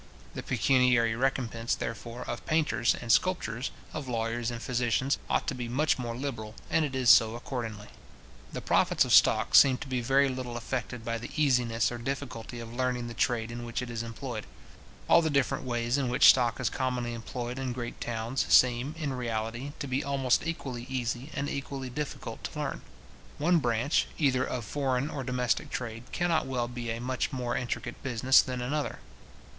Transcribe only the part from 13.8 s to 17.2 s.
it is employed. All the different ways in which stock is commonly